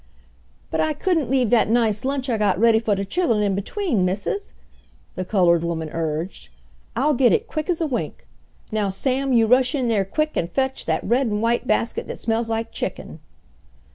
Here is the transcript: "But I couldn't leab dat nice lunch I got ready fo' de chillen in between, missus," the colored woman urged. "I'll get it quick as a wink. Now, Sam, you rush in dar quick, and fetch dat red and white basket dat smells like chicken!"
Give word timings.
"But 0.71 0.81
I 0.81 0.93
couldn't 0.93 1.29
leab 1.29 1.51
dat 1.51 1.69
nice 1.69 2.03
lunch 2.03 2.27
I 2.27 2.39
got 2.39 2.57
ready 2.59 2.79
fo' 2.79 2.95
de 2.95 3.05
chillen 3.05 3.43
in 3.43 3.53
between, 3.53 4.03
missus," 4.03 4.51
the 5.13 5.23
colored 5.23 5.63
woman 5.63 5.91
urged. 5.91 6.49
"I'll 6.95 7.13
get 7.13 7.31
it 7.31 7.47
quick 7.47 7.69
as 7.69 7.81
a 7.81 7.85
wink. 7.85 8.25
Now, 8.71 8.89
Sam, 8.89 9.31
you 9.31 9.45
rush 9.45 9.75
in 9.75 9.89
dar 9.89 10.03
quick, 10.03 10.35
and 10.35 10.49
fetch 10.51 10.87
dat 10.87 11.03
red 11.03 11.27
and 11.27 11.39
white 11.39 11.67
basket 11.67 12.07
dat 12.07 12.17
smells 12.17 12.49
like 12.49 12.71
chicken!" 12.71 13.19